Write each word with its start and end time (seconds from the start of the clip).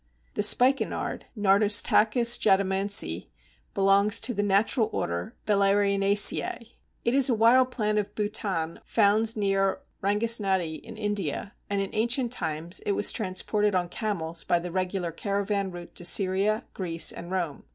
The 0.33 0.41
Spikenard 0.41 1.25
(Nardostachys 1.37 2.39
jatamansi) 2.39 3.27
belongs 3.75 4.19
to 4.21 4.33
the 4.33 4.41
natural 4.41 4.89
order 4.91 5.35
Valerianaceæ. 5.45 6.71
It 7.05 7.13
is 7.13 7.29
a 7.29 7.35
wild 7.35 7.69
plant 7.69 7.99
of 7.99 8.15
Bhutan 8.15 8.79
found 8.83 9.37
near 9.37 9.81
Rangasnati, 10.03 10.81
in 10.81 10.97
India, 10.97 11.53
and 11.69 11.81
in 11.81 11.91
ancient 11.93 12.31
times 12.31 12.79
it 12.79 12.93
was 12.93 13.11
transported 13.11 13.75
on 13.75 13.89
camels 13.89 14.43
by 14.43 14.57
the 14.57 14.71
regular 14.71 15.11
caravan 15.11 15.69
route 15.69 15.93
to 15.93 16.03
Syria, 16.03 16.65
Greece, 16.73 17.11
and 17.11 17.29
Rome. 17.29 17.65